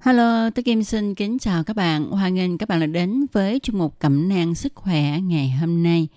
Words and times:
Hello, 0.00 0.50
tôi 0.50 0.62
Kim 0.62 0.82
xin 0.82 1.14
kính 1.14 1.38
chào 1.38 1.64
các 1.64 1.76
bạn. 1.76 2.10
Hoan 2.10 2.34
nghênh 2.34 2.58
các 2.58 2.68
bạn 2.68 2.80
đã 2.80 2.86
đến 2.86 3.26
với 3.32 3.60
chuyên 3.62 3.78
mục 3.78 3.94
Cẩm 3.98 4.28
nang 4.28 4.54
sức 4.54 4.72
khỏe 4.74 5.20
ngày 5.20 5.50
hôm 5.50 5.82
nay. 5.82 6.08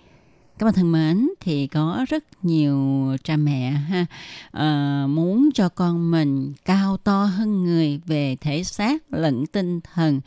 Các 0.58 0.64
bạn 0.64 0.74
thân 0.74 0.92
mến, 0.92 1.28
thì 1.40 1.66
có 1.66 2.04
rất 2.08 2.24
nhiều 2.42 2.78
cha 3.24 3.36
mẹ 3.36 3.70
ha 3.70 4.06
uh, 4.48 5.10
muốn 5.10 5.50
cho 5.54 5.68
con 5.68 6.10
mình 6.10 6.52
cao 6.64 6.96
to 6.96 7.24
hơn 7.24 7.64
người 7.64 8.00
về 8.06 8.36
thể 8.40 8.64
xác 8.64 9.02
lẫn 9.10 9.46
tinh 9.46 9.80
thần 9.94 10.20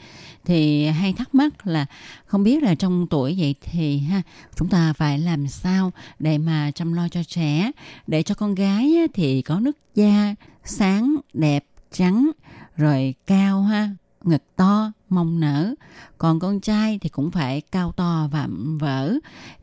thì 0.45 0.88
hay 0.88 1.14
thắc 1.14 1.36
mắc 1.36 1.67
là 1.67 1.86
không 2.26 2.44
biết 2.44 2.64
là 2.64 2.76
trong 2.76 3.08
tuổi 3.09 3.36
vậy 3.39 3.56
thì 3.61 3.98
ha 3.98 4.22
chúng 4.56 4.67
ta 4.67 4.94
phải 4.94 5.20
làm 5.20 5.48
sao 5.48 5.92
để 6.20 6.38
mà 6.38 6.72
chăm 6.76 6.94
lo 6.94 7.08
cho 7.09 7.23
trẻ 7.23 7.72
để 8.08 8.23
cho 8.23 8.36
con 8.36 8.56
gái 8.56 8.94
thì 9.14 9.42
có 9.42 9.59
nước 9.59 9.78
da 9.95 10.36
sáng 10.64 11.16
đẹp 11.33 11.66
trắng, 11.96 12.32
rồi 12.78 13.16
cao 13.28 13.62
ha, 13.62 13.90
ngực 14.24 14.44
to, 14.56 14.92
mông 15.10 15.40
nở. 15.40 15.74
Còn 16.18 16.40
con 16.40 16.60
trai 16.60 17.00
thì 17.02 17.10
cũng 17.10 17.32
phải 17.32 17.62
cao 17.62 17.92
to 17.92 18.30
và 18.32 18.48
vỡ. 18.80 19.14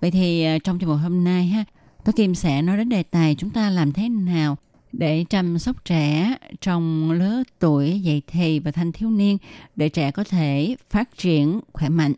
Vậy 0.01 0.11
thì 0.11 0.45
à, 0.45 0.59
trong 0.65 0.79
chương 0.79 0.89
mục 0.89 0.99
hôm 1.03 1.25
nay 1.25 1.47
ha 1.47 1.65
tôi 2.05 2.13
kim 2.13 2.35
sẽ 2.35 2.63
nói 2.63 2.77
đến 2.77 2.89
đề 2.89 3.03
tài 3.03 3.35
chúng 3.35 3.51
ta 3.51 3.71
làm 3.71 3.93
thế 3.93 4.09
nào 4.09 4.57
để 4.93 5.25
chăm 5.31 5.59
sóc 5.59 5.85
trẻ 5.85 6.37
trong 6.61 7.13
lứa 7.13 7.43
tuổi 7.59 8.01
dậy 8.01 8.23
thì 8.27 8.59
và 8.59 8.71
thanh 8.71 8.93
thiếu 8.93 9.11
niên 9.11 9.39
để 9.77 9.89
trẻ 9.89 10.11
có 10.11 10.25
thể 10.25 10.77
phát 10.91 11.19
triển 11.19 11.61
khỏe 11.73 11.89
mạnh. 11.89 12.13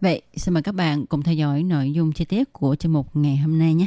Vậy, 0.00 0.22
xin 0.36 0.54
mời 0.54 0.62
các 0.62 0.74
bạn 0.74 1.06
cùng 1.06 1.22
theo 1.22 1.34
dõi 1.34 1.62
nội 1.62 1.92
dung 1.92 2.12
chi 2.12 2.24
tiết 2.24 2.52
của 2.52 2.76
chương 2.76 2.92
mục 2.92 3.16
ngày 3.16 3.36
hôm 3.36 3.58
nay 3.58 3.74
nhé. 3.74 3.86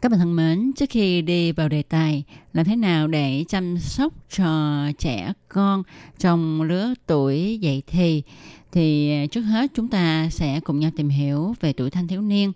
Các 0.00 0.08
bạn 0.08 0.18
thân 0.18 0.36
mến, 0.36 0.72
trước 0.76 0.90
khi 0.90 1.22
đi 1.22 1.52
vào 1.52 1.68
đề 1.68 1.82
tài 1.82 2.24
làm 2.52 2.66
thế 2.66 2.76
nào 2.76 3.08
để 3.08 3.44
chăm 3.48 3.78
sóc 3.78 4.12
cho 4.36 4.46
trẻ 4.98 5.32
con 5.48 5.82
trong 6.18 6.62
lứa 6.62 6.94
tuổi 7.06 7.58
dậy 7.60 7.82
thì 7.86 8.22
thì 8.72 9.12
trước 9.30 9.40
hết 9.40 9.70
chúng 9.74 9.88
ta 9.88 10.28
sẽ 10.30 10.60
cùng 10.60 10.78
nhau 10.78 10.90
tìm 10.96 11.08
hiểu 11.08 11.54
về 11.60 11.72
tuổi 11.72 11.90
thanh 11.90 12.08
thiếu 12.08 12.22
niên. 12.22 12.52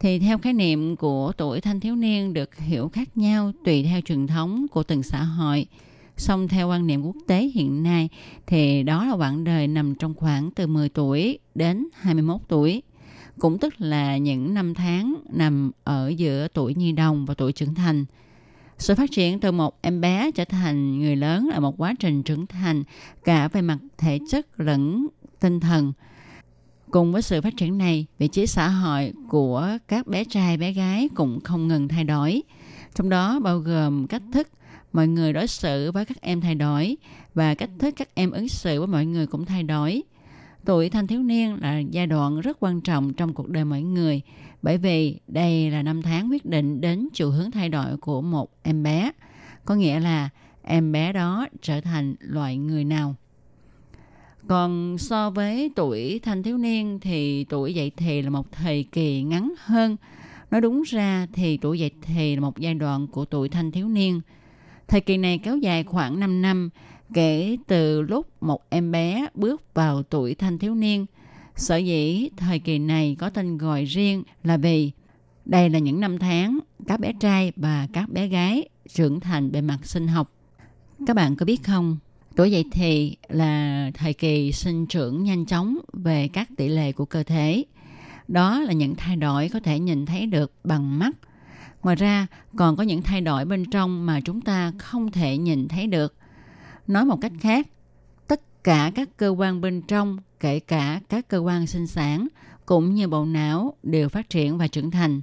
Thì 0.00 0.18
theo 0.18 0.38
khái 0.38 0.52
niệm 0.52 0.96
của 0.96 1.32
tuổi 1.36 1.60
thanh 1.60 1.80
thiếu 1.80 1.96
niên 1.96 2.34
được 2.34 2.56
hiểu 2.56 2.88
khác 2.88 3.08
nhau 3.16 3.52
tùy 3.64 3.82
theo 3.82 4.00
truyền 4.00 4.26
thống 4.26 4.66
của 4.70 4.82
từng 4.82 5.02
xã 5.02 5.22
hội. 5.22 5.66
Song 6.16 6.48
theo 6.48 6.68
quan 6.68 6.86
niệm 6.86 7.02
quốc 7.02 7.16
tế 7.26 7.50
hiện 7.54 7.82
nay 7.82 8.08
thì 8.46 8.82
đó 8.82 9.04
là 9.04 9.12
quãng 9.12 9.44
đời 9.44 9.68
nằm 9.68 9.94
trong 9.94 10.14
khoảng 10.14 10.50
từ 10.50 10.66
10 10.66 10.88
tuổi 10.88 11.38
đến 11.54 11.86
21 11.94 12.40
tuổi 12.48 12.82
cũng 13.38 13.58
tức 13.58 13.74
là 13.78 14.16
những 14.16 14.54
năm 14.54 14.74
tháng 14.74 15.14
nằm 15.30 15.70
ở 15.84 16.08
giữa 16.16 16.48
tuổi 16.48 16.74
nhi 16.74 16.92
đồng 16.92 17.26
và 17.26 17.34
tuổi 17.34 17.52
trưởng 17.52 17.74
thành. 17.74 18.04
Sự 18.78 18.94
phát 18.94 19.10
triển 19.10 19.40
từ 19.40 19.52
một 19.52 19.78
em 19.82 20.00
bé 20.00 20.30
trở 20.30 20.44
thành 20.44 20.98
người 20.98 21.16
lớn 21.16 21.48
là 21.48 21.60
một 21.60 21.74
quá 21.78 21.94
trình 21.98 22.22
trưởng 22.22 22.46
thành 22.46 22.82
cả 23.24 23.48
về 23.48 23.62
mặt 23.62 23.78
thể 23.98 24.18
chất 24.30 24.60
lẫn 24.60 25.06
tinh 25.40 25.60
thần. 25.60 25.92
Cùng 26.90 27.12
với 27.12 27.22
sự 27.22 27.40
phát 27.40 27.56
triển 27.56 27.78
này, 27.78 28.06
vị 28.18 28.28
trí 28.28 28.46
xã 28.46 28.68
hội 28.68 29.12
của 29.28 29.68
các 29.88 30.06
bé 30.06 30.24
trai 30.24 30.56
bé 30.56 30.72
gái 30.72 31.08
cũng 31.14 31.40
không 31.40 31.68
ngừng 31.68 31.88
thay 31.88 32.04
đổi. 32.04 32.42
Trong 32.94 33.08
đó 33.08 33.40
bao 33.40 33.58
gồm 33.58 34.06
cách 34.06 34.22
thức 34.32 34.48
mọi 34.92 35.08
người 35.08 35.32
đối 35.32 35.46
xử 35.46 35.92
với 35.92 36.04
các 36.04 36.20
em 36.20 36.40
thay 36.40 36.54
đổi 36.54 36.96
và 37.34 37.54
cách 37.54 37.70
thức 37.78 37.94
các 37.96 38.08
em 38.14 38.30
ứng 38.30 38.48
xử 38.48 38.78
với 38.78 38.86
mọi 38.86 39.06
người 39.06 39.26
cũng 39.26 39.44
thay 39.44 39.62
đổi– 39.62 40.02
Tuổi 40.68 40.90
thanh 40.90 41.06
thiếu 41.06 41.22
niên 41.22 41.58
là 41.60 41.78
giai 41.78 42.06
đoạn 42.06 42.40
rất 42.40 42.56
quan 42.60 42.80
trọng 42.80 43.12
trong 43.12 43.34
cuộc 43.34 43.48
đời 43.48 43.64
mỗi 43.64 43.82
người 43.82 44.20
bởi 44.62 44.78
vì 44.78 45.20
đây 45.28 45.70
là 45.70 45.82
năm 45.82 46.02
tháng 46.02 46.30
quyết 46.30 46.46
định 46.46 46.80
đến 46.80 47.08
chiều 47.12 47.30
hướng 47.30 47.50
thay 47.50 47.68
đổi 47.68 47.96
của 47.96 48.22
một 48.22 48.50
em 48.62 48.82
bé. 48.82 49.10
Có 49.64 49.74
nghĩa 49.74 50.00
là 50.00 50.28
em 50.62 50.92
bé 50.92 51.12
đó 51.12 51.46
trở 51.62 51.80
thành 51.80 52.14
loại 52.20 52.56
người 52.56 52.84
nào. 52.84 53.14
Còn 54.48 54.98
so 54.98 55.30
với 55.30 55.70
tuổi 55.76 56.20
thanh 56.22 56.42
thiếu 56.42 56.58
niên 56.58 56.98
thì 57.00 57.44
tuổi 57.44 57.74
dậy 57.74 57.92
thì 57.96 58.22
là 58.22 58.30
một 58.30 58.52
thời 58.52 58.84
kỳ 58.92 59.22
ngắn 59.22 59.54
hơn. 59.58 59.96
Nói 60.50 60.60
đúng 60.60 60.82
ra 60.82 61.26
thì 61.32 61.56
tuổi 61.56 61.78
dậy 61.78 61.90
thì 62.02 62.34
là 62.34 62.40
một 62.40 62.58
giai 62.58 62.74
đoạn 62.74 63.06
của 63.06 63.24
tuổi 63.24 63.48
thanh 63.48 63.72
thiếu 63.72 63.88
niên. 63.88 64.20
Thời 64.88 65.00
kỳ 65.00 65.16
này 65.16 65.38
kéo 65.38 65.56
dài 65.56 65.84
khoảng 65.84 66.20
5 66.20 66.42
năm 66.42 66.70
kể 67.14 67.56
từ 67.66 68.02
lúc 68.02 68.42
một 68.42 68.70
em 68.70 68.90
bé 68.90 69.26
bước 69.34 69.74
vào 69.74 70.02
tuổi 70.02 70.34
thanh 70.34 70.58
thiếu 70.58 70.74
niên. 70.74 71.06
Sở 71.56 71.76
dĩ 71.76 72.28
thời 72.36 72.58
kỳ 72.58 72.78
này 72.78 73.16
có 73.18 73.30
tên 73.30 73.58
gọi 73.58 73.84
riêng 73.84 74.22
là 74.44 74.56
vì 74.56 74.92
đây 75.44 75.70
là 75.70 75.78
những 75.78 76.00
năm 76.00 76.18
tháng 76.18 76.58
các 76.86 77.00
bé 77.00 77.12
trai 77.20 77.52
và 77.56 77.88
các 77.92 78.08
bé 78.10 78.26
gái 78.26 78.68
trưởng 78.88 79.20
thành 79.20 79.52
bề 79.52 79.60
mặt 79.60 79.78
sinh 79.82 80.08
học. 80.08 80.32
Các 81.06 81.16
bạn 81.16 81.36
có 81.36 81.46
biết 81.46 81.64
không? 81.64 81.98
Tuổi 82.36 82.50
dậy 82.50 82.64
thì 82.72 83.16
là 83.28 83.90
thời 83.94 84.12
kỳ 84.12 84.52
sinh 84.52 84.86
trưởng 84.86 85.24
nhanh 85.24 85.46
chóng 85.46 85.78
về 85.92 86.28
các 86.28 86.48
tỷ 86.56 86.68
lệ 86.68 86.92
của 86.92 87.04
cơ 87.04 87.22
thể. 87.22 87.64
Đó 88.28 88.60
là 88.60 88.72
những 88.72 88.94
thay 88.94 89.16
đổi 89.16 89.48
có 89.48 89.60
thể 89.60 89.78
nhìn 89.78 90.06
thấy 90.06 90.26
được 90.26 90.52
bằng 90.64 90.98
mắt. 90.98 91.16
Ngoài 91.82 91.96
ra, 91.96 92.26
còn 92.56 92.76
có 92.76 92.82
những 92.82 93.02
thay 93.02 93.20
đổi 93.20 93.44
bên 93.44 93.64
trong 93.70 94.06
mà 94.06 94.20
chúng 94.20 94.40
ta 94.40 94.72
không 94.78 95.10
thể 95.10 95.38
nhìn 95.38 95.68
thấy 95.68 95.86
được 95.86 96.14
Nói 96.88 97.04
một 97.04 97.20
cách 97.20 97.32
khác, 97.40 97.66
tất 98.26 98.64
cả 98.64 98.92
các 98.94 99.16
cơ 99.16 99.28
quan 99.28 99.60
bên 99.60 99.82
trong, 99.82 100.18
kể 100.40 100.60
cả 100.60 101.00
các 101.08 101.28
cơ 101.28 101.38
quan 101.38 101.66
sinh 101.66 101.86
sản, 101.86 102.28
cũng 102.66 102.94
như 102.94 103.08
bộ 103.08 103.24
não 103.24 103.74
đều 103.82 104.08
phát 104.08 104.30
triển 104.30 104.58
và 104.58 104.68
trưởng 104.68 104.90
thành. 104.90 105.20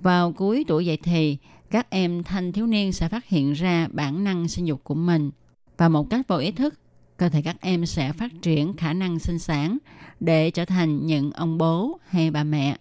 Vào 0.00 0.32
cuối 0.32 0.64
tuổi 0.68 0.86
dậy 0.86 0.98
thì, 1.02 1.38
các 1.70 1.90
em 1.90 2.22
thanh 2.22 2.52
thiếu 2.52 2.66
niên 2.66 2.92
sẽ 2.92 3.08
phát 3.08 3.28
hiện 3.28 3.52
ra 3.52 3.88
bản 3.92 4.24
năng 4.24 4.48
sinh 4.48 4.64
dục 4.64 4.84
của 4.84 4.94
mình 4.94 5.30
và 5.76 5.88
một 5.88 6.10
cách 6.10 6.28
vô 6.28 6.36
ý 6.36 6.50
thức, 6.50 6.74
cơ 7.16 7.28
thể 7.28 7.42
các 7.42 7.56
em 7.60 7.86
sẽ 7.86 8.12
phát 8.12 8.30
triển 8.42 8.76
khả 8.76 8.92
năng 8.92 9.18
sinh 9.18 9.38
sản 9.38 9.78
để 10.20 10.50
trở 10.50 10.64
thành 10.64 11.06
những 11.06 11.32
ông 11.32 11.58
bố 11.58 11.98
hay 12.06 12.30
bà 12.30 12.44
mẹ. 12.44 12.76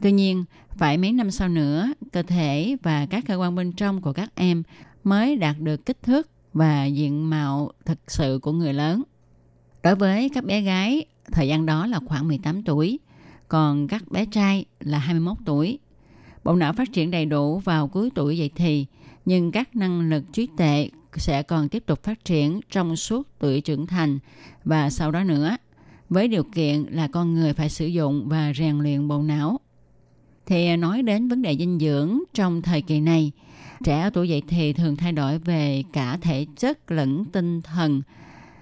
Tuy 0.00 0.12
nhiên, 0.12 0.44
phải 0.70 0.98
mấy 0.98 1.12
năm 1.12 1.30
sau 1.30 1.48
nữa, 1.48 1.92
cơ 2.12 2.22
thể 2.22 2.76
và 2.82 3.06
các 3.06 3.24
cơ 3.26 3.36
quan 3.36 3.54
bên 3.54 3.72
trong 3.72 4.00
của 4.00 4.12
các 4.12 4.34
em 4.34 4.62
mới 5.04 5.36
đạt 5.36 5.58
được 5.58 5.86
kích 5.86 6.02
thước 6.02 6.28
và 6.52 6.84
diện 6.84 7.30
mạo 7.30 7.70
thực 7.84 7.98
sự 8.08 8.38
của 8.42 8.52
người 8.52 8.72
lớn. 8.72 9.02
Đối 9.82 9.94
với 9.94 10.28
các 10.28 10.44
bé 10.44 10.60
gái, 10.60 11.04
thời 11.32 11.48
gian 11.48 11.66
đó 11.66 11.86
là 11.86 12.00
khoảng 12.06 12.28
18 12.28 12.62
tuổi, 12.62 12.98
còn 13.48 13.88
các 13.88 14.02
bé 14.10 14.26
trai 14.26 14.64
là 14.80 14.98
21 14.98 15.36
tuổi. 15.44 15.78
Bộ 16.44 16.54
não 16.54 16.72
phát 16.72 16.92
triển 16.92 17.10
đầy 17.10 17.26
đủ 17.26 17.58
vào 17.58 17.88
cuối 17.88 18.10
tuổi 18.14 18.38
dậy 18.38 18.50
thì, 18.54 18.86
nhưng 19.24 19.52
các 19.52 19.76
năng 19.76 20.10
lực 20.10 20.24
trí 20.32 20.48
tuệ 20.56 20.90
sẽ 21.16 21.42
còn 21.42 21.68
tiếp 21.68 21.82
tục 21.86 22.02
phát 22.02 22.24
triển 22.24 22.60
trong 22.70 22.96
suốt 22.96 23.28
tuổi 23.38 23.60
trưởng 23.60 23.86
thành 23.86 24.18
và 24.64 24.90
sau 24.90 25.10
đó 25.10 25.24
nữa, 25.24 25.56
với 26.08 26.28
điều 26.28 26.44
kiện 26.44 26.82
là 26.82 27.08
con 27.08 27.34
người 27.34 27.52
phải 27.52 27.68
sử 27.70 27.86
dụng 27.86 28.28
và 28.28 28.52
rèn 28.56 28.78
luyện 28.78 29.08
bộ 29.08 29.22
não. 29.22 29.60
Thì 30.46 30.76
nói 30.76 31.02
đến 31.02 31.28
vấn 31.28 31.42
đề 31.42 31.56
dinh 31.56 31.78
dưỡng 31.78 32.20
trong 32.34 32.62
thời 32.62 32.82
kỳ 32.82 33.00
này, 33.00 33.32
trẻ 33.82 34.00
ở 34.00 34.10
tuổi 34.10 34.28
dậy 34.28 34.42
thì 34.48 34.72
thường 34.72 34.96
thay 34.96 35.12
đổi 35.12 35.38
về 35.38 35.82
cả 35.92 36.18
thể 36.22 36.46
chất 36.56 36.90
lẫn 36.90 37.24
tinh 37.24 37.62
thần 37.62 38.02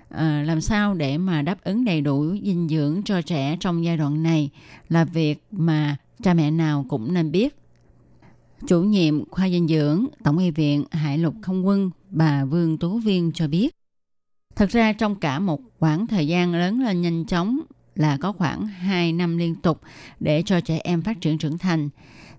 à, 0.08 0.43
làm 0.46 0.61
sao 0.61 0.94
để 0.94 1.19
mà 1.19 1.43
đáp 1.43 1.64
ứng 1.64 1.84
đầy 1.84 2.00
đủ 2.00 2.37
dinh 2.43 2.69
dưỡng 2.69 3.02
cho 3.05 3.22
trẻ 3.22 3.56
trong 3.61 3.84
giai 3.84 3.96
đoạn 3.96 4.22
này 4.22 4.50
là 4.88 5.05
việc 5.05 5.44
mà 5.50 5.96
cha 6.22 6.34
mẹ 6.34 6.50
nào 6.50 6.87
cũng 6.88 7.14
nên 7.14 7.32
biết 7.32 7.56
chủ 8.67 8.82
nhiệm 8.82 9.31
khoa 9.31 9.49
dinh 9.49 9.69
dưỡng 9.69 10.06
tổng 10.25 10.38
y 10.38 10.50
viện 10.50 10.84
hải 10.90 11.19
lục 11.19 11.34
không 11.43 11.67
quân 11.67 11.90
bà 12.11 12.44
vương 12.44 12.78
tú 12.78 12.99
viên 12.99 13.32
cho 13.32 13.49
biết 13.49 13.70
thật 14.56 14.70
ra 14.70 14.93
trong 14.93 15.14
cả 15.14 15.38
một 15.38 15.61
khoảng 15.78 16.06
thời 16.06 16.26
gian 16.26 16.55
lớn 16.55 16.81
lên 16.81 17.02
nhanh 17.02 17.25
chóng 17.26 17.61
là 18.00 18.17
có 18.17 18.32
khoảng 18.32 18.67
2 18.67 19.12
năm 19.12 19.37
liên 19.37 19.55
tục 19.55 19.81
để 20.20 20.43
cho 20.46 20.61
trẻ 20.61 20.81
em 20.84 21.02
phát 21.02 21.20
triển 21.20 21.38
trưởng 21.38 21.58
thành. 21.58 21.88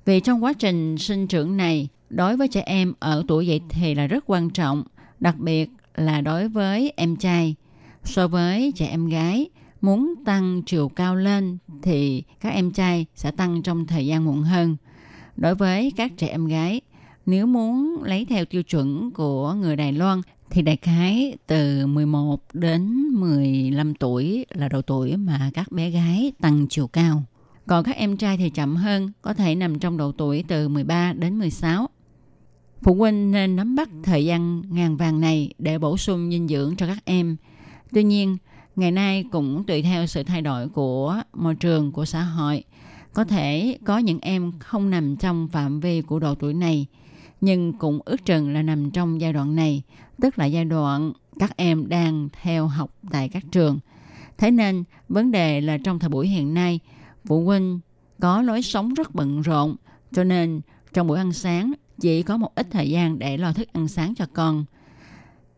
Vì 0.06 0.19
trong 0.19 0.44
quá 0.44 0.54
trình 0.54 0.98
sinh 0.98 1.28
trưởng 1.28 1.57
này, 1.57 1.88
đối 2.12 2.38
với 2.38 2.48
trẻ 2.48 2.62
em 2.66 2.94
ở 3.00 3.24
tuổi 3.28 3.48
dậy 3.48 3.62
thì 3.69 3.96
là 3.96 4.08
rất 4.08 4.24
quan 4.28 4.50
trọng, 4.50 4.84
đặc 5.19 5.38
biệt 5.38 5.69
là 5.96 6.22
đối 6.22 6.50
với 6.50 6.94
em 6.96 7.16
trai. 7.16 7.56
So 8.04 8.28
với 8.28 8.72
trẻ 8.75 8.88
em 8.88 9.08
gái, 9.08 9.50
muốn 9.81 10.13
tăng 10.25 10.62
chiều 10.66 10.90
cao 10.90 11.16
lên 11.16 11.58
thì 11.81 12.24
các 12.40 12.50
em 12.50 12.72
trai 12.72 13.06
sẽ 13.16 13.31
tăng 13.31 13.62
trong 13.62 13.88
thời 13.88 14.06
gian 14.06 14.25
muộn 14.25 14.42
hơn. 14.44 14.78
Đối 15.36 15.56
với 15.56 15.92
các 15.98 16.12
trẻ 16.18 16.28
em 16.28 16.46
gái, 16.46 16.81
nếu 17.25 17.48
muốn 17.48 18.04
lấy 18.04 18.25
theo 18.25 18.46
tiêu 18.46 18.64
chuẩn 18.64 19.12
của 19.12 19.54
người 19.54 19.75
Đài 19.75 19.92
Loan 19.92 20.22
thì 20.50 20.62
đại 20.62 20.78
khái 20.78 21.38
từ 21.48 21.88
11 21.88 22.44
đến 22.54 22.94
15 23.12 23.96
tuổi 23.96 24.46
là 24.50 24.69
độ 24.69 24.81
tuổi 24.81 25.18
mà 25.18 25.52
các 25.54 25.72
bé 25.72 25.90
gái 25.90 26.31
tăng 26.42 26.68
chiều 26.69 26.88
cao. 26.88 27.24
Còn 27.68 27.84
các 27.84 27.96
em 27.96 28.18
trai 28.18 28.38
thì 28.38 28.50
chậm 28.50 28.75
hơn, 28.75 29.12
có 29.22 29.34
thể 29.34 29.56
nằm 29.56 29.80
trong 29.80 29.98
độ 29.98 30.12
tuổi 30.12 30.44
từ 30.48 30.68
13 30.68 31.14
đến 31.14 31.40
16. 31.40 31.88
Phụ 32.83 32.94
huynh 32.94 33.31
nên 33.31 33.56
nắm 33.56 33.75
bắt 33.75 33.89
thời 34.04 34.25
gian 34.25 34.63
ngàn 34.69 34.98
vàng 34.98 35.22
này 35.22 35.54
để 35.57 35.80
bổ 35.80 35.98
sung 35.98 36.31
dinh 36.31 36.48
dưỡng 36.48 36.75
cho 36.75 36.88
các 36.88 37.06
em. 37.06 37.38
Tuy 37.94 38.04
nhiên, 38.04 38.38
ngày 38.75 38.92
nay 38.92 39.25
cũng 39.31 39.63
tùy 39.63 39.81
theo 39.81 40.06
sự 40.06 40.24
thay 40.24 40.42
đổi 40.42 40.69
của 40.69 41.22
môi 41.33 41.56
trường, 41.56 41.92
của 41.92 42.06
xã 42.06 42.22
hội. 42.22 42.63
Có 43.13 43.24
thể 43.24 43.78
có 43.86 43.98
những 43.98 44.19
em 44.22 44.51
không 44.60 44.89
nằm 44.89 45.16
trong 45.18 45.48
phạm 45.48 45.80
vi 45.80 46.01
của 46.01 46.19
độ 46.19 46.36
tuổi 46.36 46.54
này, 46.54 46.86
nhưng 47.42 47.74
cũng 47.74 48.00
ước 48.06 48.25
chừng 48.25 48.54
là 48.54 48.62
nằm 48.62 48.92
trong 48.92 49.22
giai 49.22 49.33
đoạn 49.33 49.56
này, 49.56 49.81
tức 50.22 50.39
là 50.39 50.45
giai 50.45 50.66
đoạn 50.66 51.13
các 51.39 51.57
em 51.57 51.89
đang 51.89 52.30
theo 52.42 52.68
học 52.68 52.98
tại 53.12 53.30
các 53.30 53.44
trường. 53.51 53.80
Thế 54.38 54.51
nên, 54.51 54.83
vấn 55.10 55.31
đề 55.31 55.62
là 55.62 55.78
trong 55.78 56.00
thời 56.00 56.10
buổi 56.10 56.28
hiện 56.28 56.54
nay, 56.54 56.80
phụ 57.25 57.45
huynh 57.45 57.80
có 58.19 58.42
lối 58.42 58.62
sống 58.62 58.94
rất 58.94 59.16
bận 59.16 59.42
rộn, 59.42 59.75
cho 60.12 60.24
nên 60.24 60.62
trong 60.94 61.07
buổi 61.07 61.18
ăn 61.18 61.33
sáng 61.33 61.74
chỉ 62.01 62.24
có 62.24 62.38
một 62.38 62.56
ít 62.56 62.68
thời 62.71 62.89
gian 62.89 63.19
để 63.19 63.38
lo 63.38 63.53
thức 63.53 63.74
ăn 63.74 63.88
sáng 63.88 64.15
cho 64.15 64.25
con. 64.33 64.65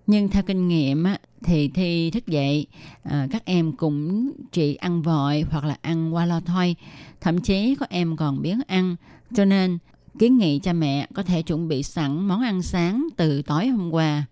Nhưng 0.07 0.30
theo 0.30 0.44
kinh 0.44 0.68
nghiệm 0.68 1.06
thì 1.44 1.68
thi 1.68 2.12
thức 2.12 2.28
dậy 2.28 2.68
à, 3.04 3.28
các 3.31 3.45
em 3.45 3.72
cũng 3.72 4.31
chỉ 4.51 4.75
ăn 4.75 5.01
vội 5.01 5.45
hoặc 5.51 5.66
là 5.66 5.78
ăn 5.81 6.16
qua 6.16 6.25
lo 6.25 6.40
thôi. 6.40 6.75
Thậm 7.22 7.42
chí 7.42 7.75
có 7.75 7.86
em 7.90 8.16
còn 8.16 8.42
biến 8.42 8.62
ăn. 8.68 8.95
Cho 9.36 9.45
nên 9.45 9.78
kiến 10.19 10.38
nghị 10.38 10.60
cha 10.60 10.74
mẹ 10.74 11.07
có 11.13 11.24
thể 11.24 11.42
chuẩn 11.42 11.68
bị 11.68 11.84
sẵn 11.84 12.28
món 12.28 12.42
ăn 12.42 12.62
sáng 12.62 13.07
từ 13.18 13.42
tối 13.42 13.68
hôm 13.68 13.92
qua. 13.92 14.25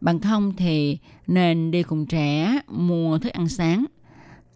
Bằng 0.00 0.20
không 0.20 0.52
thì 0.56 0.98
nên 1.26 1.70
đi 1.70 1.82
cùng 1.82 2.06
trẻ 2.06 2.60
mua 2.68 3.18
thức 3.18 3.32
ăn 3.32 3.48
sáng. 3.48 3.84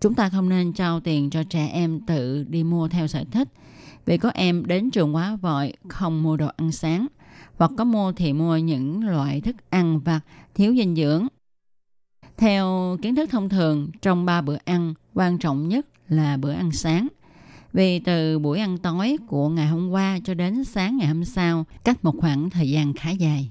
Chúng 0.01 0.15
ta 0.15 0.29
không 0.29 0.49
nên 0.49 0.73
trao 0.73 1.01
tiền 1.01 1.31
cho 1.31 1.43
trẻ 1.43 1.67
em 1.67 2.01
tự 2.01 2.45
đi 2.49 2.65
mua 2.65 2.89
theo 2.89 3.07
sở 3.07 3.25
thích. 3.31 3.49
Vì 4.11 4.19
có 4.19 4.31
em 4.35 4.67
đến 4.67 4.91
trường 4.91 5.15
quá 5.15 5.37
vội 5.37 5.73
không 5.89 6.23
mua 6.23 6.37
đồ 6.37 6.49
ăn 6.57 6.73
sáng 6.73 7.07
hoặc 7.57 7.71
có 7.77 7.85
mua 7.85 8.13
thì 8.13 8.33
mua 8.33 8.57
những 8.57 9.07
loại 9.09 9.41
thức 9.41 9.57
ăn 9.71 10.01
vặt 10.01 10.21
thiếu 10.55 10.75
dinh 10.75 10.97
dưỡng. 10.97 11.27
Theo 12.37 12.97
kiến 13.03 13.15
thức 13.15 13.31
thông 13.31 13.49
thường, 13.49 13.91
trong 14.03 14.25
ba 14.25 14.41
bữa 14.41 14.57
ăn, 14.65 14.95
quan 15.15 15.39
trọng 15.39 15.69
nhất 15.69 15.87
là 16.09 16.37
bữa 16.37 16.53
ăn 16.53 16.73
sáng. 16.73 17.09
Vì 17.73 17.99
từ 17.99 18.39
buổi 18.39 18.59
ăn 18.59 18.79
tối 18.79 19.17
của 19.27 19.49
ngày 19.49 19.67
hôm 19.67 19.91
qua 19.91 20.19
cho 20.25 20.35
đến 20.35 20.65
sáng 20.65 20.97
ngày 20.97 21.09
hôm 21.09 21.25
sau, 21.25 21.65
cách 21.85 22.05
một 22.05 22.15
khoảng 22.21 22.51
thời 22.51 22.71
gian 22.71 22.93
khá 22.95 23.11
dài. 23.11 23.51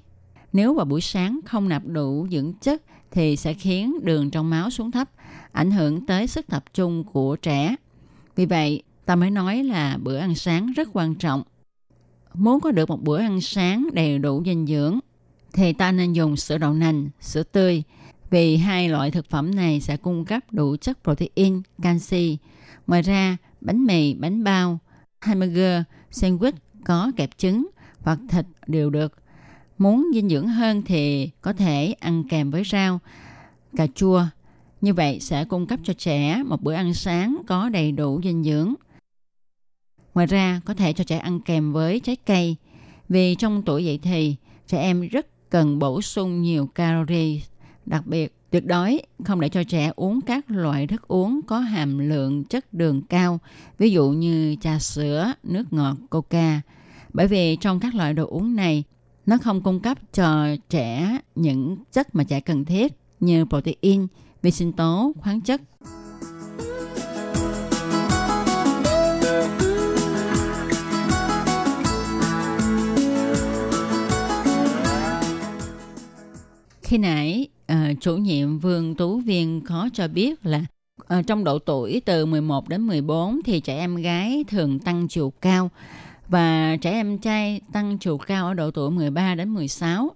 Nếu 0.54 0.74
vào 0.74 0.86
buổi 0.86 1.02
sáng 1.02 1.40
không 1.46 1.70
nạp 1.70 1.86
đủ 1.86 2.28
dưỡng 2.32 2.54
chất 2.54 2.82
thì 3.12 3.36
sẽ 3.36 3.54
khiến 3.54 3.94
đường 4.04 4.32
trong 4.32 4.50
máu 4.50 4.70
xuống 4.70 4.92
thấp, 4.92 5.10
ảnh 5.52 5.72
hưởng 5.72 6.06
tới 6.06 6.28
sức 6.28 6.48
tập 6.48 6.64
trung 6.74 7.04
của 7.04 7.36
trẻ. 7.36 7.76
Vì 8.36 8.46
vậy, 8.46 8.84
ta 9.10 9.16
mới 9.16 9.32
nói 9.32 9.64
là 9.64 9.98
bữa 10.04 10.18
ăn 10.18 10.36
sáng 10.36 10.72
rất 10.76 10.90
quan 10.94 11.16
trọng. 11.16 11.44
Muốn 12.34 12.60
có 12.60 12.72
được 12.72 12.90
một 12.90 13.04
bữa 13.04 13.20
ăn 13.20 13.42
sáng 13.42 13.90
đầy 13.94 14.20
đủ 14.20 14.44
dinh 14.46 14.68
dưỡng, 14.68 15.00
thì 15.54 15.74
ta 15.74 15.92
nên 15.92 16.14
dùng 16.14 16.36
sữa 16.36 16.58
đậu 16.58 16.74
nành, 16.74 17.10
sữa 17.22 17.44
tươi, 17.44 17.84
vì 18.30 18.58
hai 18.58 18.90
loại 18.90 19.12
thực 19.12 19.30
phẩm 19.30 19.56
này 19.56 19.82
sẽ 19.82 19.98
cung 19.98 20.26
cấp 20.26 20.44
đủ 20.52 20.76
chất 20.82 20.98
protein, 21.04 21.62
canxi. 21.82 22.38
Ngoài 22.88 23.02
ra, 23.02 23.38
bánh 23.62 23.86
mì, 23.86 24.14
bánh 24.14 24.44
bao, 24.44 24.80
hamburger, 25.22 25.84
sandwich 26.12 26.54
có 26.86 27.12
kẹp 27.16 27.38
trứng 27.38 27.68
hoặc 28.02 28.20
thịt 28.30 28.46
đều 28.68 28.90
được. 28.90 29.14
Muốn 29.78 30.12
dinh 30.14 30.30
dưỡng 30.30 30.48
hơn 30.48 30.82
thì 30.86 31.30
có 31.42 31.54
thể 31.54 31.96
ăn 32.00 32.24
kèm 32.30 32.52
với 32.52 32.64
rau, 32.64 33.00
cà 33.78 33.88
chua. 33.96 34.26
Như 34.82 34.94
vậy 34.94 35.20
sẽ 35.20 35.46
cung 35.46 35.68
cấp 35.68 35.80
cho 35.84 35.94
trẻ 35.94 36.44
một 36.46 36.62
bữa 36.62 36.74
ăn 36.74 36.94
sáng 36.94 37.42
có 37.48 37.70
đầy 37.70 37.92
đủ 37.92 38.22
dinh 38.24 38.44
dưỡng. 38.44 38.76
Ngoài 40.14 40.28
ra, 40.28 40.62
có 40.66 40.74
thể 40.74 40.94
cho 40.94 41.04
trẻ 41.04 41.18
ăn 41.18 41.40
kèm 41.40 41.74
với 41.74 42.00
trái 42.00 42.16
cây. 42.16 42.56
Vì 43.10 43.36
trong 43.36 43.64
tuổi 43.66 43.86
dậy 43.86 44.00
thì, 44.04 44.36
trẻ 44.68 44.82
em 44.82 45.02
rất 45.02 45.50
cần 45.50 45.80
bổ 45.80 46.02
sung 46.02 46.42
nhiều 46.42 46.68
calorie. 46.68 47.40
Đặc 47.86 48.08
biệt, 48.08 48.36
tuyệt 48.50 48.66
đối 48.66 49.02
không 49.24 49.42
để 49.42 49.50
cho 49.50 49.64
trẻ 49.64 49.92
uống 49.96 50.22
các 50.22 50.52
loại 50.52 50.88
thức 50.88 51.08
uống 51.08 51.42
có 51.48 51.60
hàm 51.60 51.98
lượng 51.98 52.44
chất 52.44 52.74
đường 52.74 53.02
cao, 53.02 53.40
ví 53.78 53.92
dụ 53.92 54.10
như 54.10 54.56
trà 54.62 54.80
sữa, 54.80 55.34
nước 55.44 55.74
ngọt, 55.74 55.96
coca. 56.10 56.62
Bởi 57.14 57.28
vì 57.28 57.56
trong 57.56 57.80
các 57.80 57.96
loại 57.96 58.14
đồ 58.14 58.28
uống 58.28 58.56
này, 58.56 58.84
nó 59.26 59.38
không 59.38 59.62
cung 59.62 59.80
cấp 59.80 59.98
cho 60.14 60.48
trẻ 60.70 61.20
những 61.36 61.78
chất 61.92 62.16
mà 62.16 62.24
trẻ 62.24 62.40
cần 62.40 62.66
thiết 62.66 62.94
như 63.20 63.46
protein, 63.46 64.08
vi 64.42 64.52
sinh 64.52 64.74
tố, 64.74 65.12
khoáng 65.18 65.42
chất. 65.42 65.62
Khi 76.90 76.98
nãy 76.98 77.48
uh, 77.72 77.78
chủ 78.02 78.18
nhiệm 78.18 78.60
Vương 78.60 78.96
Tú 78.96 79.20
Viên 79.20 79.62
có 79.62 79.90
cho 79.94 80.08
biết 80.08 80.46
là 80.46 80.66
uh, 81.02 81.28
trong 81.28 81.44
độ 81.44 81.60
tuổi 81.60 82.02
từ 82.06 82.26
11 82.26 82.70
đến 82.70 82.88
14 82.88 83.40
thì 83.46 83.60
trẻ 83.60 83.78
em 83.78 83.96
gái 83.96 84.44
thường 84.48 84.80
tăng 84.80 85.08
chiều 85.08 85.34
cao 85.42 85.70
và 86.28 86.78
trẻ 86.82 86.92
em 86.92 87.18
trai 87.18 87.62
tăng 87.74 87.98
chiều 87.98 88.18
cao 88.18 88.48
ở 88.48 88.54
độ 88.54 88.72
tuổi 88.72 88.92
13 88.92 89.36
đến 89.36 89.50
16 89.50 90.12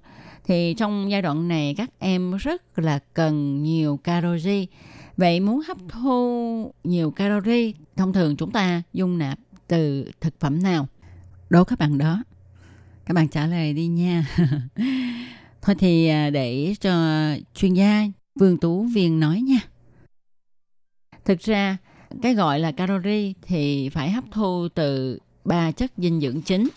thì 0.45 0.75
trong 0.77 1.11
giai 1.11 1.21
đoạn 1.21 1.47
này 1.47 1.75
các 1.77 1.89
em 1.99 2.37
rất 2.37 2.79
là 2.79 2.99
cần 3.13 3.63
nhiều 3.63 3.97
calorie. 3.97 4.65
Vậy 5.17 5.39
muốn 5.39 5.61
hấp 5.67 5.77
thu 5.89 6.71
nhiều 6.83 7.11
calorie, 7.11 7.71
thông 7.95 8.13
thường 8.13 8.35
chúng 8.35 8.51
ta 8.51 8.81
dung 8.93 9.17
nạp 9.17 9.39
từ 9.67 10.11
thực 10.21 10.39
phẩm 10.39 10.63
nào? 10.63 10.87
Đố 11.49 11.63
các 11.63 11.79
bạn 11.79 11.97
đó. 11.97 12.23
Các 13.05 13.13
bạn 13.13 13.27
trả 13.27 13.45
lời 13.45 13.73
đi 13.73 13.87
nha. 13.87 14.25
Thôi 15.63 15.75
thì 15.75 16.07
à, 16.07 16.29
để 16.29 16.75
cho 16.81 16.93
chuyên 17.53 17.73
gia 17.73 18.05
Vương 18.35 18.57
Tú 18.57 18.83
Viên 18.83 19.19
nói 19.19 19.41
nha. 19.41 19.59
Thực 21.25 21.39
ra 21.39 21.77
cái 22.21 22.33
gọi 22.33 22.59
là 22.59 22.71
calori 22.71 23.33
thì 23.41 23.89
phải 23.89 24.11
hấp 24.11 24.23
thu 24.31 24.67
từ 24.75 25.19
ba 25.45 25.71
chất 25.71 25.91
dinh 25.97 26.21
dưỡng 26.21 26.41
chính. 26.41 26.69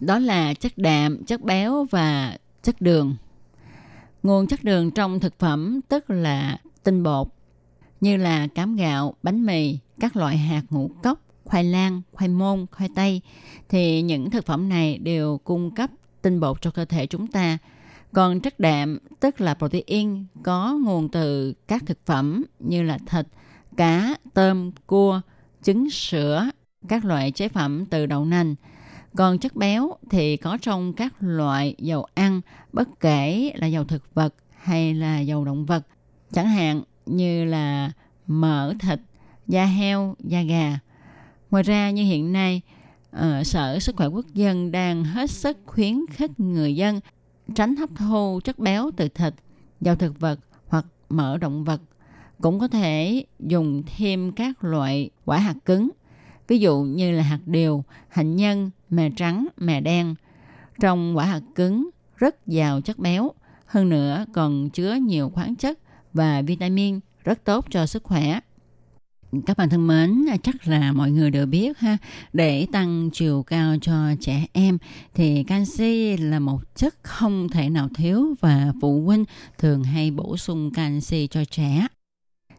Đó 0.00 0.18
là 0.18 0.54
chất 0.54 0.72
đạm, 0.76 1.24
chất 1.24 1.42
béo 1.42 1.86
và 1.90 2.38
chất 2.62 2.80
đường. 2.80 3.16
Nguồn 4.22 4.46
chất 4.46 4.64
đường 4.64 4.90
trong 4.90 5.20
thực 5.20 5.38
phẩm 5.38 5.80
tức 5.88 6.10
là 6.10 6.58
tinh 6.82 7.02
bột 7.02 7.28
như 8.00 8.16
là 8.16 8.46
cám 8.46 8.76
gạo, 8.76 9.14
bánh 9.22 9.46
mì, 9.46 9.78
các 10.00 10.16
loại 10.16 10.36
hạt 10.36 10.62
ngũ 10.70 10.90
cốc, 11.02 11.20
khoai 11.44 11.64
lang, 11.64 12.02
khoai 12.12 12.28
môn, 12.28 12.66
khoai 12.72 12.90
tây 12.94 13.20
thì 13.68 14.02
những 14.02 14.30
thực 14.30 14.46
phẩm 14.46 14.68
này 14.68 14.98
đều 14.98 15.38
cung 15.38 15.70
cấp 15.70 15.90
tinh 16.22 16.40
bột 16.40 16.62
cho 16.62 16.70
cơ 16.70 16.84
thể 16.84 17.06
chúng 17.06 17.26
ta 17.26 17.58
còn 18.12 18.40
chất 18.40 18.60
đạm, 18.60 18.98
tức 19.20 19.40
là 19.40 19.54
protein, 19.54 20.24
có 20.42 20.78
nguồn 20.84 21.08
từ 21.08 21.52
các 21.68 21.82
thực 21.86 21.98
phẩm 22.06 22.44
như 22.58 22.82
là 22.82 22.98
thịt, 23.06 23.26
cá, 23.76 24.16
tôm, 24.34 24.70
cua, 24.86 25.20
trứng 25.62 25.90
sữa, 25.90 26.50
các 26.88 27.04
loại 27.04 27.30
chế 27.30 27.48
phẩm 27.48 27.84
từ 27.90 28.06
đậu 28.06 28.24
nành. 28.24 28.54
Còn 29.16 29.38
chất 29.38 29.56
béo 29.56 29.92
thì 30.10 30.36
có 30.36 30.58
trong 30.62 30.92
các 30.92 31.14
loại 31.20 31.74
dầu 31.78 32.06
ăn, 32.14 32.40
bất 32.72 33.00
kể 33.00 33.52
là 33.54 33.66
dầu 33.66 33.84
thực 33.84 34.14
vật 34.14 34.34
hay 34.58 34.94
là 34.94 35.20
dầu 35.20 35.44
động 35.44 35.66
vật. 35.66 35.86
Chẳng 36.32 36.48
hạn 36.48 36.82
như 37.06 37.44
là 37.44 37.92
mỡ 38.26 38.74
thịt, 38.80 39.00
da 39.46 39.64
heo, 39.64 40.14
da 40.20 40.42
gà. 40.42 40.78
Ngoài 41.50 41.62
ra 41.62 41.90
như 41.90 42.02
hiện 42.02 42.32
nay, 42.32 42.60
ờ, 43.10 43.44
Sở 43.44 43.78
Sức 43.78 43.96
khỏe 43.96 44.06
Quốc 44.06 44.26
dân 44.34 44.72
đang 44.72 45.04
hết 45.04 45.30
sức 45.30 45.58
khuyến 45.66 46.06
khích 46.10 46.40
người 46.40 46.76
dân 46.76 47.00
tránh 47.54 47.76
hấp 47.76 47.88
thu 47.98 48.40
chất 48.44 48.58
béo 48.58 48.90
từ 48.96 49.08
thịt, 49.08 49.34
dầu 49.80 49.94
thực 49.96 50.20
vật 50.20 50.40
hoặc 50.68 50.86
mỡ 51.08 51.38
động 51.38 51.64
vật. 51.64 51.80
Cũng 52.40 52.58
có 52.58 52.68
thể 52.68 53.24
dùng 53.40 53.82
thêm 53.96 54.32
các 54.32 54.64
loại 54.64 55.10
quả 55.24 55.38
hạt 55.38 55.54
cứng, 55.64 55.90
ví 56.48 56.58
dụ 56.58 56.82
như 56.82 57.12
là 57.12 57.22
hạt 57.22 57.40
điều, 57.46 57.84
hạnh 58.08 58.36
nhân, 58.36 58.70
mè 58.90 59.10
trắng, 59.16 59.46
mè 59.56 59.80
đen. 59.80 60.14
Trong 60.80 61.16
quả 61.16 61.24
hạt 61.24 61.42
cứng 61.54 61.90
rất 62.16 62.46
giàu 62.46 62.80
chất 62.80 62.98
béo, 62.98 63.30
hơn 63.66 63.88
nữa 63.88 64.24
còn 64.32 64.70
chứa 64.70 64.94
nhiều 64.94 65.30
khoáng 65.30 65.56
chất 65.56 65.78
và 66.12 66.42
vitamin 66.42 67.00
rất 67.24 67.44
tốt 67.44 67.66
cho 67.70 67.86
sức 67.86 68.02
khỏe 68.02 68.40
các 69.46 69.56
bạn 69.56 69.68
thân 69.68 69.86
mến, 69.86 70.26
chắc 70.42 70.68
là 70.68 70.92
mọi 70.92 71.10
người 71.10 71.30
đều 71.30 71.46
biết 71.46 71.78
ha, 71.78 71.98
để 72.32 72.66
tăng 72.72 73.10
chiều 73.12 73.42
cao 73.42 73.76
cho 73.80 73.94
trẻ 74.20 74.46
em 74.52 74.78
thì 75.14 75.44
canxi 75.44 76.16
là 76.16 76.38
một 76.38 76.60
chất 76.74 76.94
không 77.02 77.48
thể 77.48 77.70
nào 77.70 77.88
thiếu 77.94 78.34
và 78.40 78.72
phụ 78.80 79.02
huynh 79.02 79.24
thường 79.58 79.84
hay 79.84 80.10
bổ 80.10 80.36
sung 80.36 80.70
canxi 80.74 81.26
cho 81.26 81.44
trẻ. 81.44 81.86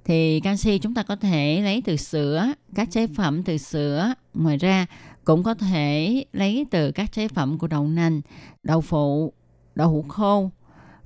Thì 0.06 0.40
canxi 0.40 0.80
chúng 0.80 0.94
ta 0.94 1.04
có 1.04 1.16
thể 1.16 1.62
lấy 1.62 1.82
từ 1.86 1.96
sữa, 1.96 2.48
các 2.76 2.92
chế 2.92 3.08
phẩm 3.08 3.44
từ 3.44 3.58
sữa. 3.58 4.14
Ngoài 4.34 4.58
ra 4.58 4.86
cũng 5.24 5.44
có 5.44 5.54
thể 5.54 6.24
lấy 6.34 6.66
từ 6.72 6.92
các 6.92 7.12
chế 7.12 7.28
phẩm 7.28 7.58
của 7.58 7.68
đậu 7.68 7.88
nành, 7.88 8.22
đậu 8.64 8.82
phụ, 8.82 9.34
đậu 9.76 9.90
hũ 9.90 10.06
khô. 10.08 10.52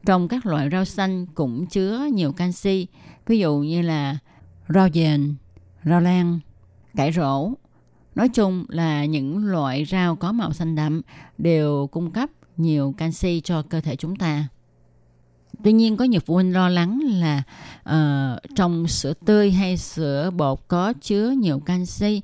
Trong 0.06 0.28
các 0.28 0.46
loại 0.46 0.70
rau 0.72 0.86
xanh 0.86 1.26
cũng 1.26 1.66
chứa 1.66 2.08
nhiều 2.14 2.32
canxi, 2.32 2.88
ví 3.28 3.40
dụ 3.40 3.58
như 3.58 3.82
là 3.82 4.18
rau 4.70 4.90
dền, 4.94 5.36
rau 5.86 6.02
lan, 6.02 6.40
cải 6.96 7.12
rổ. 7.12 7.52
Nói 8.16 8.30
chung 8.30 8.66
là 8.70 9.06
những 9.06 9.46
loại 9.46 9.86
rau 9.86 10.16
có 10.16 10.32
màu 10.32 10.54
xanh 10.54 10.76
đậm 10.76 11.02
đều 11.38 11.88
cung 11.92 12.12
cấp 12.12 12.30
nhiều 12.58 12.94
canxi 12.98 13.42
cho 13.44 13.62
cơ 13.62 13.82
thể 13.82 13.96
chúng 13.96 14.16
ta. 14.16 14.48
Tuy 15.64 15.72
nhiên 15.72 15.98
có 15.98 16.06
nhiều 16.06 16.22
phụ 16.26 16.34
huynh 16.34 16.54
lo 16.54 16.70
lắng 16.70 17.00
là 17.06 17.44
ờ, 17.84 18.40
uh, 18.44 18.56
trong 18.56 18.88
sữa 18.88 19.14
tươi 19.26 19.52
hay 19.52 19.78
sữa 19.78 20.32
bột 20.32 20.60
có 20.68 20.94
chứa 21.02 21.30
nhiều 21.30 21.60
canxi 21.60 22.22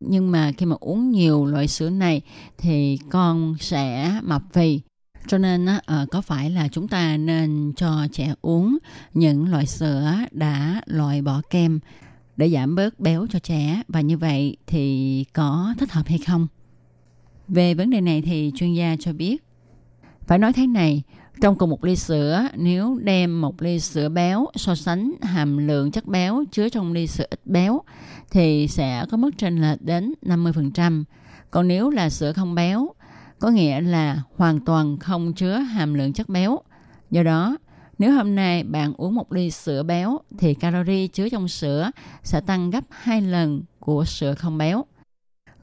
nhưng 0.00 0.30
mà 0.30 0.52
khi 0.56 0.66
mà 0.66 0.76
uống 0.80 1.10
nhiều 1.10 1.46
loại 1.46 1.68
sữa 1.68 1.90
này 1.90 2.20
thì 2.58 2.98
con 3.10 3.54
sẽ 3.60 4.20
mập 4.22 4.42
phì 4.52 4.80
cho 5.26 5.38
nên 5.38 5.66
uh, 5.66 6.10
có 6.10 6.20
phải 6.20 6.50
là 6.50 6.68
chúng 6.68 6.88
ta 6.88 7.16
nên 7.16 7.72
cho 7.76 8.06
trẻ 8.12 8.34
uống 8.42 8.78
những 9.14 9.50
loại 9.50 9.66
sữa 9.66 10.12
đã 10.30 10.80
loại 10.86 11.22
bỏ 11.22 11.42
kem 11.50 11.80
để 12.38 12.50
giảm 12.50 12.74
bớt 12.74 13.00
béo 13.00 13.26
cho 13.30 13.38
trẻ 13.38 13.82
và 13.88 14.00
như 14.00 14.18
vậy 14.18 14.56
thì 14.66 15.24
có 15.32 15.74
thích 15.78 15.92
hợp 15.92 16.06
hay 16.06 16.18
không? 16.18 16.46
Về 17.48 17.74
vấn 17.74 17.90
đề 17.90 18.00
này 18.00 18.22
thì 18.22 18.52
chuyên 18.54 18.74
gia 18.74 18.96
cho 19.00 19.12
biết 19.12 19.44
phải 20.26 20.38
nói 20.38 20.52
thế 20.52 20.66
này, 20.66 21.02
trong 21.40 21.58
cùng 21.58 21.70
một 21.70 21.84
ly 21.84 21.96
sữa, 21.96 22.48
nếu 22.54 22.98
đem 23.02 23.40
một 23.40 23.62
ly 23.62 23.80
sữa 23.80 24.08
béo 24.08 24.46
so 24.54 24.74
sánh 24.74 25.12
hàm 25.22 25.56
lượng 25.56 25.90
chất 25.90 26.06
béo 26.06 26.44
chứa 26.52 26.68
trong 26.68 26.92
ly 26.92 27.06
sữa 27.06 27.26
ít 27.30 27.40
béo 27.44 27.80
thì 28.30 28.68
sẽ 28.68 29.04
có 29.10 29.16
mức 29.16 29.30
chênh 29.38 29.62
lệch 29.62 29.82
đến 29.82 30.14
50%. 30.22 31.04
Còn 31.50 31.68
nếu 31.68 31.90
là 31.90 32.10
sữa 32.10 32.32
không 32.32 32.54
béo, 32.54 32.88
có 33.38 33.50
nghĩa 33.50 33.80
là 33.80 34.22
hoàn 34.36 34.60
toàn 34.60 34.98
không 34.98 35.32
chứa 35.32 35.58
hàm 35.58 35.94
lượng 35.94 36.12
chất 36.12 36.28
béo. 36.28 36.58
Do 37.10 37.22
đó, 37.22 37.56
nếu 37.98 38.12
hôm 38.12 38.34
nay 38.34 38.64
bạn 38.64 38.92
uống 38.96 39.14
một 39.14 39.32
ly 39.32 39.50
sữa 39.50 39.82
béo 39.82 40.18
thì 40.38 40.54
calori 40.54 41.06
chứa 41.06 41.28
trong 41.28 41.48
sữa 41.48 41.90
sẽ 42.22 42.40
tăng 42.40 42.70
gấp 42.70 42.84
2 42.90 43.22
lần 43.22 43.62
của 43.78 44.04
sữa 44.04 44.34
không 44.34 44.58
béo. 44.58 44.84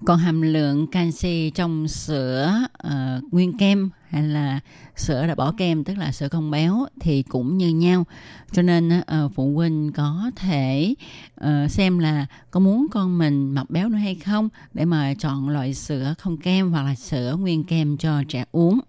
Còn 0.06 0.18
hàm 0.18 0.42
lượng 0.42 0.88
canxi 0.88 1.50
trong 1.50 1.88
sữa 1.88 2.54
uh, 2.88 3.34
nguyên 3.34 3.58
kem 3.58 3.90
hay 4.10 4.24
là 4.24 4.60
sữa 4.96 5.28
đã 5.28 5.36
bỏ 5.36 5.54
kem 5.58 5.84
tức 5.84 5.98
là 5.98 6.12
sữa 6.12 6.28
không 6.28 6.52
béo 6.52 6.86
thì 7.00 7.24
cũng 7.24 7.58
như 7.58 7.70
nhau. 7.70 8.04
Cho 8.52 8.62
nên 8.62 8.90
uh, 9.00 9.32
phụ 9.36 9.54
huynh 9.56 9.92
có 9.92 10.32
thể 10.36 10.96
uh, 11.42 11.72
xem 11.72 12.00
là 12.00 12.26
có 12.52 12.60
muốn 12.60 12.88
con 12.92 13.18
mình 13.18 13.54
mập 13.56 13.70
béo 13.70 13.90
nữa 13.90 13.98
hay 13.98 14.16
không 14.16 14.50
để 14.74 14.86
mà 14.86 15.14
chọn 15.14 15.50
loại 15.50 15.74
sữa 15.74 16.14
không 16.18 16.38
kem 16.38 16.72
hoặc 16.72 16.84
là 16.84 16.96
sữa 16.96 17.36
nguyên 17.40 17.64
kem 17.64 17.98
cho 17.98 18.24
trẻ 18.28 18.46
uống. 18.52 18.80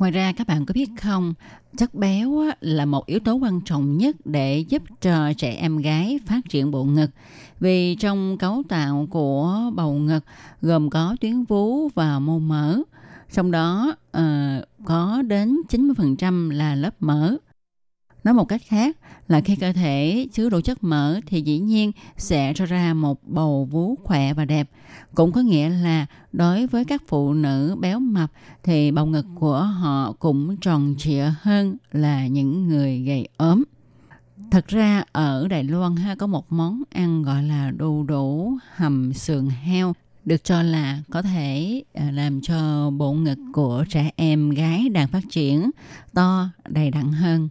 Ngoài 0.00 0.12
ra 0.12 0.32
các 0.32 0.46
bạn 0.46 0.66
có 0.66 0.72
biết 0.72 0.90
không, 1.00 1.34
chất 1.76 1.94
béo 1.94 2.44
là 2.60 2.84
một 2.84 3.06
yếu 3.06 3.20
tố 3.20 3.34
quan 3.34 3.60
trọng 3.60 3.96
nhất 3.96 4.16
để 4.24 4.58
giúp 4.58 4.82
cho 5.00 5.32
trẻ 5.32 5.50
em 5.50 5.78
gái 5.78 6.20
phát 6.26 6.40
triển 6.48 6.70
bộ 6.70 6.84
ngực. 6.84 7.10
Vì 7.60 7.94
trong 7.94 8.38
cấu 8.38 8.62
tạo 8.68 9.06
của 9.10 9.70
bầu 9.74 9.94
ngực 9.94 10.24
gồm 10.62 10.90
có 10.90 11.16
tuyến 11.20 11.42
vú 11.42 11.88
và 11.88 12.18
mô 12.18 12.38
mỡ, 12.38 12.78
trong 13.32 13.50
đó 13.50 13.96
uh, 14.16 14.64
có 14.84 15.22
đến 15.26 15.56
90% 15.68 16.50
là 16.50 16.74
lớp 16.74 16.94
mỡ. 17.00 17.36
Nói 18.24 18.34
một 18.34 18.44
cách 18.44 18.62
khác 18.66 18.96
là 19.28 19.40
khi 19.40 19.56
cơ 19.56 19.72
thể 19.72 20.26
chứa 20.32 20.48
đủ 20.50 20.60
chất 20.60 20.84
mỡ 20.84 21.20
thì 21.26 21.42
dĩ 21.42 21.58
nhiên 21.58 21.92
sẽ 22.16 22.52
cho 22.56 22.66
ra 22.66 22.94
một 22.94 23.20
bầu 23.22 23.68
vú 23.70 23.96
khỏe 24.04 24.34
và 24.34 24.44
đẹp. 24.44 24.70
Cũng 25.14 25.32
có 25.32 25.40
nghĩa 25.40 25.68
là 25.68 26.06
đối 26.32 26.66
với 26.66 26.84
các 26.84 27.02
phụ 27.08 27.32
nữ 27.32 27.76
béo 27.80 28.00
mập 28.00 28.32
thì 28.62 28.90
bầu 28.90 29.06
ngực 29.06 29.26
của 29.34 29.62
họ 29.62 30.12
cũng 30.12 30.56
tròn 30.56 30.94
trịa 30.98 31.24
hơn 31.40 31.76
là 31.92 32.26
những 32.26 32.68
người 32.68 33.00
gầy 33.00 33.28
ốm. 33.36 33.62
Thật 34.50 34.68
ra 34.68 35.04
ở 35.12 35.48
Đài 35.48 35.64
Loan 35.64 35.96
ha 35.96 36.14
có 36.14 36.26
một 36.26 36.52
món 36.52 36.82
ăn 36.90 37.22
gọi 37.22 37.42
là 37.42 37.70
đu 37.70 38.02
đủ 38.02 38.58
hầm 38.74 39.12
sườn 39.12 39.48
heo 39.48 39.92
được 40.24 40.44
cho 40.44 40.62
là 40.62 41.02
có 41.10 41.22
thể 41.22 41.82
à, 41.94 42.10
làm 42.10 42.40
cho 42.40 42.90
bộ 42.90 43.12
ngực 43.12 43.38
của 43.52 43.84
trẻ 43.88 44.10
em 44.16 44.50
gái 44.50 44.88
đang 44.88 45.08
phát 45.08 45.22
triển 45.30 45.70
to, 46.14 46.48
đầy 46.68 46.90
đặn 46.90 47.12
hơn. 47.12 47.48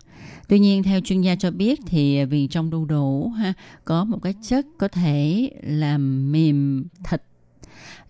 Tuy 0.48 0.60
nhiên, 0.60 0.84
theo 0.84 1.00
chuyên 1.00 1.22
gia 1.22 1.36
cho 1.36 1.52
biết 1.52 1.80
thì 1.86 2.26
vì 2.26 2.48
trong 2.48 2.70
đu 2.70 2.86
đủ, 2.86 3.30
ha, 3.30 3.54
có 3.86 4.04
một 4.04 4.20
cái 4.22 4.34
chất 4.42 4.66
có 4.78 4.88
thể 4.88 5.50
làm 5.64 6.32
mềm 6.32 6.86
thịt. 7.10 7.22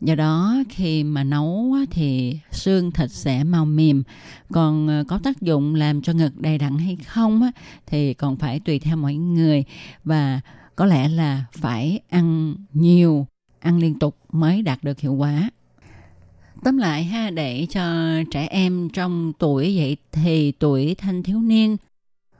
Do 0.01 0.15
đó, 0.15 0.55
khi 0.69 1.03
mà 1.03 1.23
nấu 1.23 1.75
thì 1.91 2.39
xương 2.51 2.91
thịt 2.91 3.11
sẽ 3.11 3.43
mau 3.43 3.65
mềm. 3.65 4.03
Còn 4.51 4.89
à, 4.89 5.03
có 5.07 5.19
tác 5.23 5.41
dụng 5.41 5.75
làm 5.75 6.01
cho 6.01 6.13
ngực 6.13 6.37
đầy 6.37 6.57
đặn 6.57 6.77
hay 6.77 6.97
không 7.05 7.51
thì 7.87 8.13
còn 8.13 8.37
phải 8.37 8.59
tùy 8.59 8.79
theo 8.79 8.97
mỗi 8.97 9.15
người. 9.15 9.63
Và 10.03 10.41
có 10.75 10.85
lẽ 10.85 11.09
là 11.09 11.45
phải 11.51 11.99
ăn 12.09 12.55
nhiều 12.73 13.27
ăn 13.59 13.79
liên 13.79 13.99
tục 13.99 14.17
mới 14.31 14.61
đạt 14.61 14.83
được 14.83 14.99
hiệu 14.99 15.13
quả. 15.13 15.49
Tóm 16.63 16.77
lại 16.77 17.03
ha, 17.03 17.29
để 17.29 17.67
cho 17.69 17.83
trẻ 18.31 18.47
em 18.49 18.89
trong 18.93 19.33
tuổi 19.39 19.75
dậy 19.75 19.97
thì 20.11 20.51
tuổi 20.51 20.95
thanh 20.95 21.23
thiếu 21.23 21.41
niên 21.41 21.77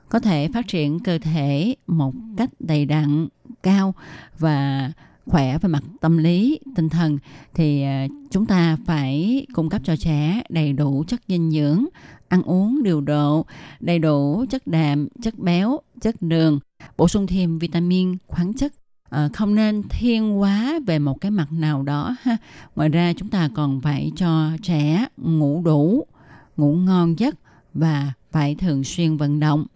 có 0.08 0.20
thể 0.20 0.48
phát 0.54 0.68
triển 0.68 1.00
cơ 1.00 1.18
thể 1.18 1.74
một 1.86 2.14
cách 2.36 2.50
đầy 2.60 2.84
đặn, 2.84 3.28
cao 3.62 3.94
và 4.38 4.92
khỏe 5.26 5.58
về 5.58 5.68
mặt 5.68 5.82
tâm 6.00 6.18
lý, 6.18 6.60
tinh 6.76 6.88
thần, 6.88 7.18
thì 7.54 7.82
à, 7.82 8.06
chúng 8.30 8.46
ta 8.46 8.76
phải 8.86 9.46
cung 9.54 9.68
cấp 9.68 9.82
cho 9.84 9.96
trẻ 9.96 10.42
đầy 10.48 10.72
đủ 10.72 11.04
chất 11.08 11.20
dinh 11.28 11.50
dưỡng, 11.50 11.86
ăn 12.28 12.42
uống 12.42 12.82
điều 12.82 13.00
độ, 13.00 13.46
đầy 13.80 13.98
đủ 13.98 14.44
chất 14.50 14.66
đạm, 14.66 15.08
chất 15.22 15.38
béo, 15.38 15.78
chất 16.00 16.22
đường, 16.22 16.60
bổ 16.96 17.08
sung 17.08 17.26
thêm 17.26 17.58
vitamin, 17.58 18.16
khoáng 18.26 18.54
chất 18.54 18.72
à, 19.10 19.28
không 19.32 19.54
nên 19.54 19.82
thiên 19.88 20.40
quá 20.40 20.78
về 20.86 20.98
một 20.98 21.20
cái 21.20 21.30
mặt 21.30 21.52
nào 21.52 21.82
đó 21.82 22.16
ha. 22.22 22.36
Ngoài 22.76 22.88
ra 22.88 23.12
chúng 23.16 23.28
ta 23.28 23.48
còn 23.54 23.80
phải 23.80 24.12
cho 24.16 24.50
trẻ 24.62 25.06
ngủ 25.16 25.62
đủ 25.64 26.06
ngủ 26.56 26.74
ngon 26.74 27.18
giấc 27.18 27.34
và 27.74 28.12
phải 28.30 28.54
thường 28.54 28.84
xuyên 28.84 29.16
vận 29.16 29.40
động. 29.40 29.66